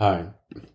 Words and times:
Hi, 0.00 0.28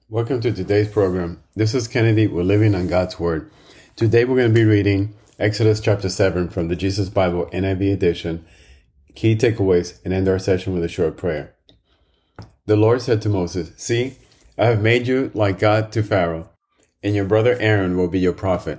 welcome 0.08 0.40
to 0.42 0.52
today's 0.52 0.88
program. 0.88 1.42
This 1.56 1.74
is 1.74 1.88
Kennedy. 1.88 2.28
We're 2.28 2.44
living 2.44 2.76
on 2.76 2.86
God's 2.86 3.20
Word. 3.20 3.50
Today 3.96 4.24
we're 4.24 4.36
going 4.36 4.50
to 4.50 4.54
be 4.54 4.66
reading 4.66 5.16
Exodus 5.40 5.80
chapter 5.80 6.10
7 6.10 6.50
from 6.50 6.68
the 6.68 6.76
Jesus 6.76 7.10
Bible 7.10 7.50
NIV 7.52 7.92
edition, 7.92 8.46
key 9.16 9.36
takeaways, 9.36 10.00
and 10.06 10.14
end 10.14 10.28
our 10.28 10.38
session 10.38 10.76
with 10.76 10.84
a 10.84 10.88
short 10.88 11.18
prayer. 11.18 11.56
The 12.68 12.76
Lord 12.76 13.02
said 13.02 13.20
to 13.24 13.30
Moses, 13.30 13.72
See, 13.78 14.18
I 14.60 14.68
have 14.68 14.84
made 14.84 15.08
you 15.08 15.32
like 15.34 15.58
God 15.58 15.92
to 15.94 16.04
Pharaoh, 16.04 16.48
and 17.02 17.16
your 17.16 17.26
brother 17.26 17.58
Aaron 17.60 17.98
will 17.98 18.10
be 18.10 18.20
your 18.20 18.32
prophet. 18.32 18.78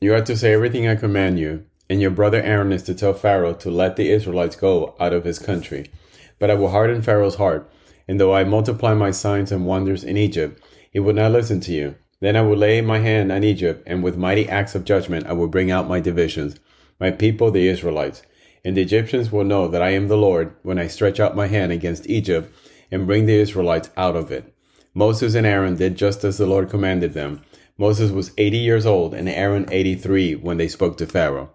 You 0.00 0.14
are 0.14 0.22
to 0.22 0.36
say 0.36 0.52
everything 0.52 0.86
I 0.86 0.94
command 0.94 1.40
you, 1.40 1.66
and 1.90 2.00
your 2.00 2.12
brother 2.12 2.40
Aaron 2.40 2.70
is 2.70 2.84
to 2.84 2.94
tell 2.94 3.12
Pharaoh 3.12 3.54
to 3.54 3.72
let 3.72 3.96
the 3.96 4.12
Israelites 4.12 4.54
go 4.54 4.94
out 5.00 5.12
of 5.12 5.24
his 5.24 5.40
country. 5.40 5.90
But 6.38 6.48
I 6.48 6.54
will 6.54 6.70
harden 6.70 7.02
Pharaoh's 7.02 7.34
heart 7.34 7.68
and 8.08 8.18
though 8.18 8.34
I 8.34 8.44
multiply 8.44 8.94
my 8.94 9.10
signs 9.10 9.52
and 9.52 9.66
wonders 9.66 10.02
in 10.02 10.16
Egypt, 10.16 10.60
he 10.90 10.98
would 10.98 11.16
not 11.16 11.32
listen 11.32 11.60
to 11.60 11.72
you. 11.72 11.94
Then 12.20 12.34
I 12.34 12.42
will 12.42 12.56
lay 12.56 12.80
my 12.80 12.98
hand 12.98 13.30
on 13.30 13.44
Egypt, 13.44 13.84
and 13.86 14.02
with 14.02 14.16
mighty 14.16 14.48
acts 14.48 14.74
of 14.74 14.84
judgment 14.84 15.26
I 15.26 15.34
will 15.34 15.46
bring 15.46 15.70
out 15.70 15.88
my 15.88 16.00
divisions, 16.00 16.56
my 16.98 17.10
people 17.10 17.50
the 17.50 17.68
Israelites. 17.68 18.22
And 18.64 18.76
the 18.76 18.82
Egyptians 18.82 19.30
will 19.30 19.44
know 19.44 19.68
that 19.68 19.82
I 19.82 19.90
am 19.90 20.08
the 20.08 20.16
Lord 20.16 20.56
when 20.62 20.78
I 20.78 20.88
stretch 20.88 21.20
out 21.20 21.36
my 21.36 21.46
hand 21.46 21.70
against 21.70 22.08
Egypt 22.08 22.52
and 22.90 23.06
bring 23.06 23.26
the 23.26 23.38
Israelites 23.38 23.90
out 23.96 24.16
of 24.16 24.32
it. 24.32 24.52
Moses 24.94 25.34
and 25.34 25.46
Aaron 25.46 25.76
did 25.76 25.96
just 25.96 26.24
as 26.24 26.38
the 26.38 26.46
Lord 26.46 26.70
commanded 26.70 27.12
them. 27.12 27.42
Moses 27.76 28.10
was 28.10 28.32
80 28.36 28.58
years 28.58 28.84
old 28.84 29.14
and 29.14 29.28
Aaron 29.28 29.66
83 29.70 30.34
when 30.36 30.56
they 30.56 30.66
spoke 30.66 30.96
to 30.98 31.06
Pharaoh. 31.06 31.50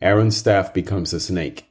Aaron's 0.00 0.36
staff 0.36 0.72
becomes 0.72 1.12
a 1.12 1.20
snake. 1.20 1.66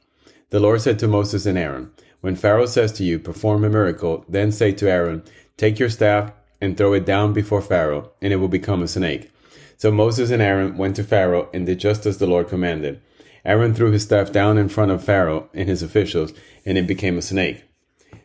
The 0.50 0.60
Lord 0.60 0.80
said 0.80 0.98
to 1.00 1.08
Moses 1.08 1.44
and 1.44 1.58
Aaron, 1.58 1.90
when 2.20 2.36
Pharaoh 2.36 2.66
says 2.66 2.92
to 2.92 3.04
you, 3.04 3.18
Perform 3.18 3.64
a 3.64 3.70
miracle, 3.70 4.24
then 4.28 4.52
say 4.52 4.72
to 4.72 4.90
Aaron, 4.90 5.22
Take 5.56 5.78
your 5.78 5.90
staff 5.90 6.32
and 6.60 6.76
throw 6.76 6.92
it 6.92 7.06
down 7.06 7.32
before 7.32 7.62
Pharaoh, 7.62 8.10
and 8.20 8.32
it 8.32 8.36
will 8.36 8.48
become 8.48 8.82
a 8.82 8.88
snake. 8.88 9.30
So 9.76 9.92
Moses 9.92 10.30
and 10.30 10.42
Aaron 10.42 10.76
went 10.76 10.96
to 10.96 11.04
Pharaoh 11.04 11.48
and 11.54 11.66
did 11.66 11.78
just 11.78 12.04
as 12.06 12.18
the 12.18 12.26
Lord 12.26 12.48
commanded. 12.48 13.00
Aaron 13.44 13.74
threw 13.74 13.92
his 13.92 14.02
staff 14.02 14.32
down 14.32 14.58
in 14.58 14.68
front 14.68 14.90
of 14.90 15.04
Pharaoh 15.04 15.48
and 15.54 15.68
his 15.68 15.82
officials, 15.82 16.32
and 16.66 16.76
it 16.76 16.86
became 16.86 17.16
a 17.16 17.22
snake. 17.22 17.62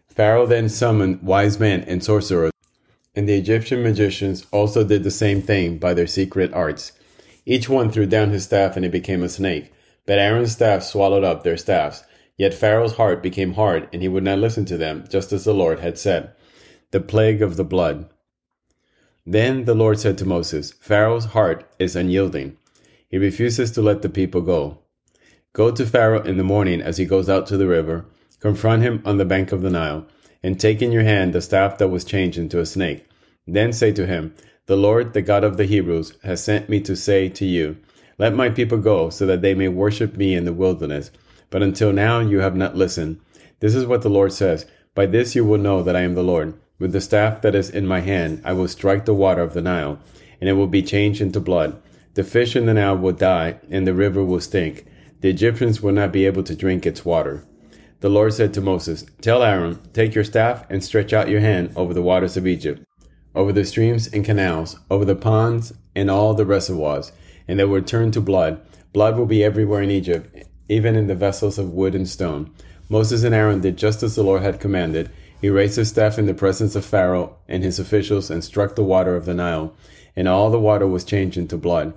Pharaoh 0.09 0.45
then 0.45 0.69
summoned 0.69 1.22
wise 1.22 1.59
men 1.59 1.81
and 1.88 2.03
sorcerers, 2.03 2.52
and 3.16 3.30
the 3.30 3.38
Egyptian 3.38 3.83
magicians 3.83 4.45
also 4.52 4.83
did 4.83 5.03
the 5.03 5.11
same 5.11 5.41
thing 5.41 5.78
by 5.78 5.94
their 5.94 6.07
secret 6.07 6.52
arts. 6.53 6.91
Each 7.45 7.69
one 7.69 7.91
threw 7.91 8.05
down 8.05 8.31
his 8.31 8.44
staff, 8.44 8.75
and 8.75 8.85
it 8.85 8.91
became 8.91 9.22
a 9.22 9.30
snake. 9.30 9.72
But 10.05 10.19
Aaron's 10.19 10.52
staff 10.52 10.83
swallowed 10.83 11.23
up 11.23 11.44
their 11.44 11.57
staffs. 11.57 12.03
Yet 12.37 12.53
Pharaoh's 12.53 12.93
heart 12.93 13.21
became 13.21 13.53
hard, 13.53 13.87
and 13.93 14.01
he 14.01 14.07
would 14.07 14.23
not 14.23 14.39
listen 14.39 14.65
to 14.65 14.77
them, 14.77 15.05
just 15.09 15.31
as 15.31 15.43
the 15.43 15.53
Lord 15.53 15.79
had 15.79 15.97
said. 15.97 16.31
The 16.91 16.99
plague 16.99 17.41
of 17.41 17.57
the 17.57 17.63
blood. 17.63 18.09
Then 19.25 19.65
the 19.65 19.75
Lord 19.75 19.99
said 19.99 20.17
to 20.17 20.25
Moses, 20.25 20.73
Pharaoh's 20.73 21.25
heart 21.25 21.69
is 21.79 21.95
unyielding. 21.95 22.57
He 23.07 23.17
refuses 23.17 23.71
to 23.71 23.81
let 23.81 24.01
the 24.01 24.09
people 24.09 24.41
go. 24.41 24.79
Go 25.53 25.69
to 25.71 25.85
Pharaoh 25.85 26.23
in 26.23 26.37
the 26.37 26.43
morning 26.43 26.81
as 26.81 26.97
he 26.97 27.05
goes 27.05 27.29
out 27.29 27.45
to 27.47 27.57
the 27.57 27.67
river, 27.67 28.05
confront 28.39 28.81
him 28.81 29.01
on 29.05 29.17
the 29.17 29.25
bank 29.25 29.51
of 29.51 29.61
the 29.61 29.69
Nile, 29.69 30.05
and 30.41 30.59
take 30.59 30.81
in 30.81 30.91
your 30.91 31.03
hand 31.03 31.31
the 31.31 31.41
staff 31.41 31.77
that 31.77 31.89
was 31.89 32.03
changed 32.03 32.39
into 32.39 32.59
a 32.59 32.65
snake. 32.65 33.07
Then 33.45 33.71
say 33.71 33.91
to 33.93 34.07
him, 34.07 34.33
The 34.65 34.75
Lord, 34.75 35.13
the 35.13 35.21
God 35.21 35.43
of 35.43 35.57
the 35.57 35.65
Hebrews, 35.65 36.17
has 36.23 36.43
sent 36.43 36.67
me 36.67 36.81
to 36.81 36.95
say 36.95 37.29
to 37.29 37.45
you, 37.45 37.77
Let 38.17 38.33
my 38.33 38.49
people 38.49 38.79
go, 38.79 39.11
so 39.11 39.27
that 39.27 39.41
they 39.41 39.53
may 39.53 39.67
worship 39.67 40.17
me 40.17 40.33
in 40.33 40.45
the 40.45 40.53
wilderness 40.53 41.11
but 41.53 41.61
until 41.61 41.93
now 41.93 42.19
you 42.19 42.39
have 42.39 42.55
not 42.55 42.75
listened. 42.75 43.21
This 43.59 43.75
is 43.75 43.85
what 43.85 44.01
the 44.01 44.09
Lord 44.09 44.33
says 44.33 44.65
By 44.95 45.05
this 45.05 45.35
you 45.35 45.45
will 45.45 45.59
know 45.59 45.83
that 45.83 45.95
I 45.95 46.01
am 46.01 46.15
the 46.15 46.23
Lord. 46.23 46.55
With 46.79 46.93
the 46.93 46.99
staff 46.99 47.43
that 47.43 47.53
is 47.53 47.69
in 47.69 47.85
my 47.85 47.99
hand, 47.99 48.41
I 48.43 48.53
will 48.53 48.67
strike 48.67 49.05
the 49.05 49.13
water 49.13 49.43
of 49.43 49.53
the 49.53 49.61
Nile, 49.61 49.99
and 50.41 50.49
it 50.49 50.53
will 50.53 50.65
be 50.65 50.81
changed 50.81 51.21
into 51.21 51.39
blood. 51.39 51.79
The 52.15 52.23
fish 52.23 52.55
in 52.55 52.65
the 52.65 52.73
Nile 52.73 52.97
will 52.97 53.11
die, 53.11 53.59
and 53.69 53.85
the 53.85 53.93
river 53.93 54.23
will 54.23 54.39
stink. 54.39 54.87
The 55.21 55.29
Egyptians 55.29 55.79
will 55.79 55.91
not 55.91 56.11
be 56.11 56.25
able 56.25 56.41
to 56.41 56.55
drink 56.55 56.88
its 56.88 57.05
water. 57.05 57.45
The 57.99 58.09
Lord 58.09 58.33
said 58.33 58.51
to 58.55 58.61
Moses, 58.61 59.05
Tell 59.22 59.44
Aaron, 59.44 59.79
take 59.94 60.16
your 60.16 60.23
staff 60.23 60.66
and 60.72 60.83
stretch 60.83 61.13
out 61.13 61.29
your 61.29 61.41
hand 61.41 61.72
over 61.75 61.94
the 61.94 62.01
waters 62.01 62.35
of 62.35 62.47
Egypt, 62.47 62.83
over 63.35 63.53
the 63.53 63.63
streams 63.63 64.07
and 64.07 64.25
canals, 64.25 64.79
over 64.89 65.05
the 65.05 65.16
ponds 65.16 65.72
and 65.95 66.09
all 66.09 66.33
the 66.33 66.47
reservoirs, 66.47 67.11
and 67.47 67.59
they 67.59 67.66
will 67.66 67.83
turn 67.83 68.09
to 68.09 68.22
blood. 68.22 68.59
Blood 68.91 69.17
will 69.17 69.28
be 69.28 69.44
everywhere 69.44 69.83
in 69.83 69.91
Egypt, 69.91 70.35
even 70.69 70.96
in 70.96 71.07
the 71.07 71.16
vessels 71.16 71.57
of 71.57 71.74
wood 71.74 71.96
and 71.96 72.07
stone. 72.07 72.51
Moses 72.90 73.24
and 73.24 73.34
Aaron 73.34 73.62
did 73.62 73.78
just 73.78 74.03
as 74.03 74.16
the 74.16 74.24
Lord 74.24 74.41
had 74.41 74.59
commanded. 74.59 75.09
He 75.41 75.50
raised 75.50 75.75
his 75.75 75.90
staff 75.90 76.18
in 76.18 76.25
the 76.25 76.34
presence 76.34 76.75
of 76.75 76.85
Pharaoh 76.85 77.35
and 77.47 77.63
his 77.63 77.79
officials 77.79 78.29
and 78.29 78.44
struck 78.44 78.75
the 78.75 78.84
water 78.84 79.16
of 79.16 79.25
the 79.25 79.34
Nile, 79.34 79.73
and 80.16 80.28
all 80.28 80.50
the 80.50 80.59
water 80.59 80.88
was 80.88 81.03
changed 81.03 81.38
into 81.38 81.57
blood. 81.57 81.94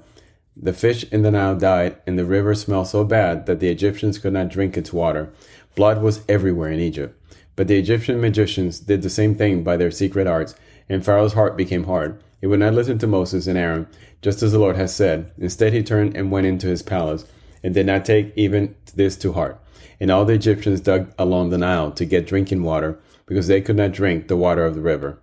The 0.56 0.72
fish 0.72 1.05
in 1.12 1.22
the 1.22 1.31
Nile 1.31 1.55
died, 1.55 1.97
and 2.06 2.19
the 2.19 2.25
river 2.25 2.55
smelled 2.55 2.88
so 2.88 3.05
bad 3.05 3.47
that 3.47 3.60
the 3.60 3.69
Egyptians 3.69 4.19
could 4.19 4.32
not 4.32 4.49
drink 4.49 4.76
its 4.76 4.93
water. 4.93 5.31
Blood 5.75 6.00
was 6.03 6.22
everywhere 6.28 6.71
in 6.71 6.81
Egypt. 6.81 7.15
But 7.56 7.69
the 7.69 7.78
Egyptian 7.78 8.21
magicians 8.21 8.81
did 8.81 9.03
the 9.03 9.10
same 9.10 9.34
thing 9.34 9.62
by 9.62 9.76
their 9.76 9.91
secret 9.91 10.26
arts, 10.26 10.55
and 10.88 11.05
Pharaoh's 11.05 11.34
heart 11.34 11.56
became 11.56 11.84
hard. 11.84 12.19
He 12.41 12.47
would 12.47 12.60
not 12.60 12.75
listen 12.75 12.99
to 12.99 13.06
Moses 13.06 13.47
and 13.47 13.59
Aaron, 13.59 13.87
just 14.22 14.43
as 14.43 14.53
the 14.53 14.59
Lord 14.59 14.76
had 14.76 14.91
said. 14.91 15.31
Instead, 15.38 15.72
he 15.72 15.82
turned 15.82 16.16
and 16.16 16.31
went 16.31 16.47
into 16.47 16.69
his 16.69 16.82
palace 16.82 17.26
and 17.66 17.75
did 17.75 17.84
not 17.84 18.04
take 18.04 18.32
even 18.37 18.77
this 18.94 19.16
to 19.16 19.32
heart. 19.32 19.60
And 19.99 20.09
all 20.09 20.25
the 20.25 20.34
Egyptians 20.34 20.81
dug 20.81 21.12
along 21.19 21.50
the 21.50 21.59
Nile 21.59 21.91
to 21.91 22.04
get 22.04 22.28
drinking 22.28 22.62
water, 22.62 23.00
because 23.27 23.49
they 23.49 23.60
could 23.60 23.75
not 23.75 23.91
drink 23.91 24.28
the 24.28 24.37
water 24.37 24.65
of 24.65 24.77
the 24.77 24.81
river. 24.81 25.19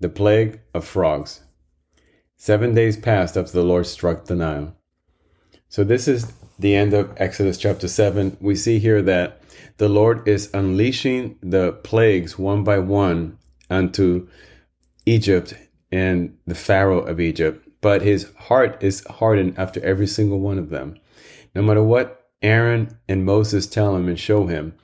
The 0.00 0.08
plague 0.08 0.60
of 0.72 0.86
frogs. 0.86 1.42
Seven 2.38 2.74
days 2.74 2.96
passed 2.96 3.36
after 3.36 3.52
the 3.52 3.62
Lord 3.62 3.86
struck 3.86 4.24
the 4.24 4.34
Nile. 4.36 4.74
So, 5.68 5.84
this 5.84 6.08
is 6.08 6.32
the 6.58 6.74
end 6.74 6.94
of 6.94 7.12
Exodus 7.18 7.58
chapter 7.58 7.88
7. 7.88 8.38
We 8.40 8.56
see 8.56 8.78
here 8.78 9.02
that 9.02 9.42
the 9.76 9.90
Lord 9.90 10.26
is 10.26 10.48
unleashing 10.54 11.38
the 11.42 11.72
plagues 11.72 12.38
one 12.38 12.64
by 12.64 12.78
one 12.78 13.36
unto 13.68 14.28
Egypt 15.04 15.52
and 15.92 16.38
the 16.46 16.54
Pharaoh 16.54 17.00
of 17.02 17.20
Egypt, 17.20 17.68
but 17.82 18.00
his 18.00 18.32
heart 18.38 18.82
is 18.82 19.04
hardened 19.04 19.58
after 19.58 19.84
every 19.84 20.06
single 20.06 20.40
one 20.40 20.58
of 20.58 20.70
them. 20.70 20.96
No 21.54 21.62
matter 21.62 21.82
what 21.82 22.30
Aaron 22.42 22.98
and 23.08 23.24
Moses 23.24 23.66
tell 23.66 23.96
him 23.96 24.08
and 24.08 24.18
show 24.18 24.46
him, 24.46 24.74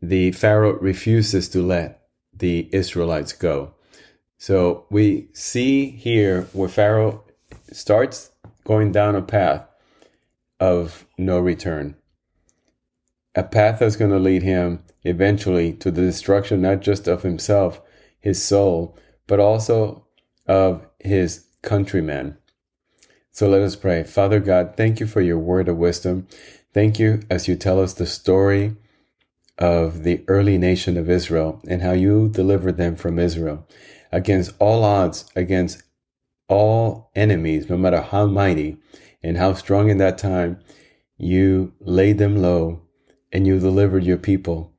the 0.00 0.32
Pharaoh 0.32 0.78
refuses 0.78 1.48
to 1.50 1.62
let 1.62 2.02
the 2.32 2.68
Israelites 2.72 3.32
go. 3.32 3.74
So 4.36 4.86
we 4.90 5.28
see 5.32 5.90
here 5.90 6.42
where 6.52 6.68
Pharaoh 6.68 7.24
starts 7.72 8.30
going 8.64 8.92
down 8.92 9.16
a 9.16 9.22
path 9.22 9.66
of 10.60 11.06
no 11.16 11.38
return. 11.38 11.96
A 13.34 13.42
path 13.42 13.80
that's 13.80 13.96
going 13.96 14.10
to 14.10 14.18
lead 14.18 14.42
him 14.42 14.84
eventually 15.04 15.72
to 15.74 15.90
the 15.90 16.02
destruction 16.02 16.62
not 16.62 16.80
just 16.80 17.08
of 17.08 17.22
himself, 17.22 17.80
his 18.20 18.42
soul, 18.42 18.96
but 19.26 19.40
also 19.40 20.06
of 20.46 20.86
his 20.98 21.46
countrymen. 21.62 22.36
So 23.38 23.48
let 23.48 23.62
us 23.62 23.76
pray. 23.76 24.02
Father 24.02 24.40
God, 24.40 24.74
thank 24.76 24.98
you 24.98 25.06
for 25.06 25.20
your 25.20 25.38
word 25.38 25.68
of 25.68 25.76
wisdom. 25.76 26.26
Thank 26.74 26.98
you 26.98 27.20
as 27.30 27.46
you 27.46 27.54
tell 27.54 27.80
us 27.80 27.94
the 27.94 28.04
story 28.04 28.74
of 29.58 30.02
the 30.02 30.24
early 30.26 30.58
nation 30.58 30.96
of 30.96 31.08
Israel 31.08 31.62
and 31.68 31.80
how 31.80 31.92
you 31.92 32.28
delivered 32.30 32.78
them 32.78 32.96
from 32.96 33.16
Israel 33.16 33.64
against 34.10 34.54
all 34.58 34.82
odds, 34.82 35.30
against 35.36 35.84
all 36.48 37.12
enemies, 37.14 37.70
no 37.70 37.76
matter 37.76 38.00
how 38.00 38.26
mighty 38.26 38.76
and 39.22 39.36
how 39.36 39.52
strong 39.52 39.88
in 39.88 39.98
that 39.98 40.18
time. 40.18 40.58
You 41.16 41.74
laid 41.78 42.18
them 42.18 42.42
low 42.42 42.82
and 43.30 43.46
you 43.46 43.60
delivered 43.60 44.02
your 44.02 44.18
people 44.18 44.72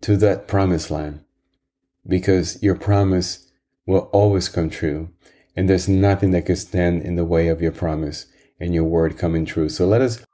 to 0.00 0.16
that 0.16 0.48
promised 0.48 0.90
land 0.90 1.22
because 2.08 2.62
your 2.62 2.74
promise 2.74 3.50
will 3.84 4.08
always 4.14 4.48
come 4.48 4.70
true 4.70 5.10
and 5.56 5.68
there's 5.68 5.88
nothing 5.88 6.30
that 6.32 6.46
could 6.46 6.58
stand 6.58 7.02
in 7.02 7.16
the 7.16 7.24
way 7.24 7.48
of 7.48 7.62
your 7.62 7.72
promise 7.72 8.26
and 8.60 8.74
your 8.74 8.84
word 8.84 9.18
coming 9.18 9.44
true. 9.44 9.68
So 9.68 9.86
let 9.86 10.00
us 10.00 10.24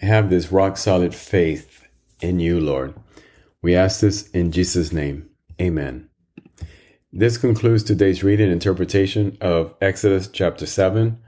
have 0.00 0.30
this 0.30 0.50
rock 0.52 0.76
solid 0.76 1.14
faith 1.14 1.86
in 2.20 2.40
you, 2.40 2.60
Lord. 2.60 2.94
We 3.62 3.74
ask 3.74 4.00
this 4.00 4.28
in 4.30 4.52
Jesus' 4.52 4.92
name. 4.92 5.28
Amen. 5.60 6.08
This 7.12 7.36
concludes 7.36 7.82
today's 7.82 8.22
reading 8.22 8.44
and 8.44 8.52
interpretation 8.52 9.36
of 9.40 9.74
Exodus 9.80 10.28
chapter 10.28 10.64
7. 10.64 11.18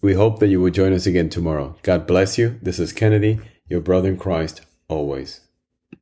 We 0.00 0.14
hope 0.14 0.38
that 0.38 0.48
you 0.48 0.60
will 0.60 0.70
join 0.70 0.92
us 0.92 1.06
again 1.06 1.30
tomorrow. 1.30 1.76
God 1.82 2.06
bless 2.06 2.38
you. 2.38 2.58
This 2.62 2.78
is 2.78 2.92
Kennedy, 2.92 3.40
your 3.68 3.80
brother 3.80 4.10
in 4.10 4.18
Christ, 4.18 4.60
always. 4.88 5.45